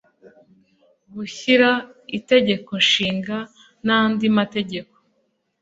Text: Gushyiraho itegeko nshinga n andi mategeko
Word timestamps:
Gushyiraho 1.13 1.81
itegeko 2.17 2.71
nshinga 2.83 3.37
n 3.85 3.87
andi 3.99 4.27
mategeko 4.37 4.95